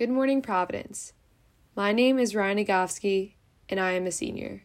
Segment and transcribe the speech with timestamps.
[0.00, 1.12] Good morning, Providence.
[1.76, 3.34] My name is Ryan Agofsky,
[3.68, 4.62] and I am a senior.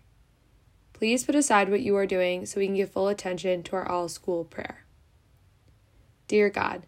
[0.94, 3.86] Please put aside what you are doing so we can give full attention to our
[3.86, 4.86] all school prayer.
[6.30, 6.88] Dear God,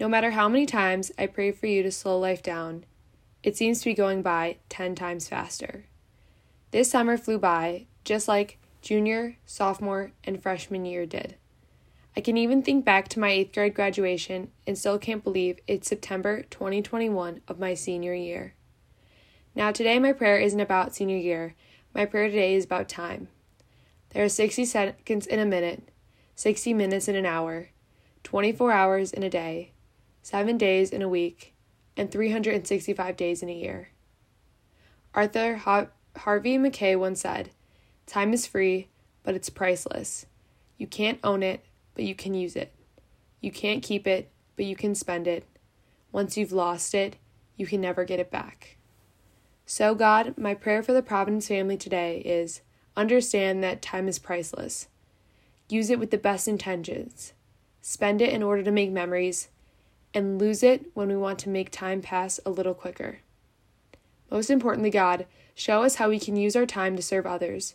[0.00, 2.86] no matter how many times I pray for you to slow life down,
[3.42, 5.84] it seems to be going by 10 times faster.
[6.70, 11.36] This summer flew by just like junior, sophomore, and freshman year did.
[12.20, 15.88] I can even think back to my eighth grade graduation and still can't believe it's
[15.88, 18.52] September 2021 of my senior year.
[19.54, 21.54] Now, today my prayer isn't about senior year,
[21.94, 23.28] my prayer today is about time.
[24.10, 25.88] There are 60 seconds in a minute,
[26.34, 27.70] 60 minutes in an hour,
[28.24, 29.72] 24 hours in a day,
[30.20, 31.54] 7 days in a week,
[31.96, 33.88] and 365 days in a year.
[35.14, 37.52] Arthur Harvey Mackay once said,
[38.04, 38.88] Time is free,
[39.22, 40.26] but it's priceless.
[40.76, 42.72] You can't own it, but you can use it.
[43.40, 45.44] You can't keep it, but you can spend it.
[46.12, 47.16] Once you've lost it,
[47.56, 48.76] you can never get it back.
[49.66, 52.60] So, God, my prayer for the Providence family today is
[52.96, 54.88] understand that time is priceless.
[55.68, 57.32] Use it with the best intentions.
[57.80, 59.48] Spend it in order to make memories,
[60.12, 63.20] and lose it when we want to make time pass a little quicker.
[64.30, 67.74] Most importantly, God, show us how we can use our time to serve others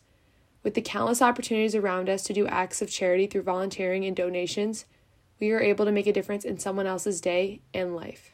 [0.66, 4.86] with the countless opportunities around us to do acts of charity through volunteering and donations,
[5.40, 8.32] we are able to make a difference in someone else's day and life.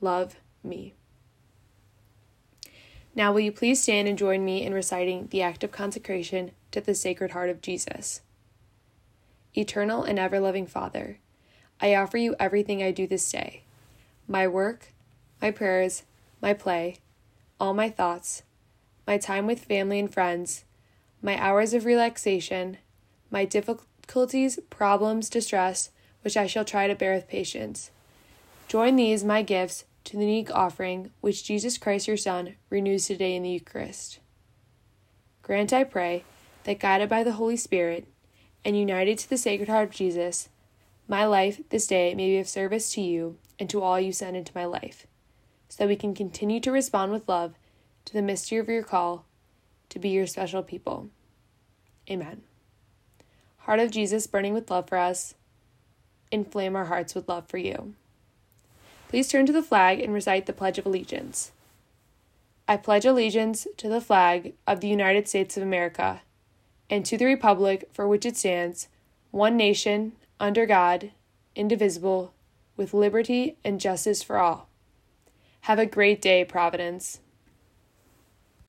[0.00, 0.94] Love me.
[3.12, 6.80] Now, will you please stand and join me in reciting the act of consecration to
[6.80, 8.20] the Sacred Heart of Jesus?
[9.56, 11.18] Eternal and ever loving Father,
[11.80, 13.64] I offer you everything I do this day
[14.28, 14.92] my work,
[15.42, 16.04] my prayers,
[16.40, 16.98] my play,
[17.58, 18.44] all my thoughts,
[19.08, 20.62] my time with family and friends
[21.22, 22.78] my hours of relaxation,
[23.30, 25.90] my difficulties, problems, distress,
[26.22, 27.90] which I shall try to bear with patience.
[28.68, 33.36] Join these, my gifts, to the unique offering which Jesus Christ your Son renews today
[33.36, 34.18] in the Eucharist.
[35.42, 36.24] Grant, I pray,
[36.64, 38.06] that guided by the Holy Spirit
[38.64, 40.48] and united to the Sacred Heart of Jesus,
[41.08, 44.36] my life this day may be of service to you and to all you send
[44.36, 45.06] into my life,
[45.68, 47.54] so that we can continue to respond with love
[48.04, 49.26] to the mystery of your call
[49.90, 51.08] to be your special people.
[52.10, 52.42] Amen.
[53.58, 55.34] Heart of Jesus, burning with love for us,
[56.30, 57.94] inflame our hearts with love for you.
[59.08, 61.52] Please turn to the flag and recite the Pledge of Allegiance.
[62.68, 66.22] I pledge allegiance to the flag of the United States of America
[66.88, 68.86] and to the Republic for which it stands,
[69.32, 71.10] one nation, under God,
[71.56, 72.32] indivisible,
[72.76, 74.68] with liberty and justice for all.
[75.62, 77.18] Have a great day, Providence.